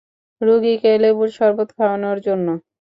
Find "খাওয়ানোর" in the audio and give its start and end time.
1.77-2.17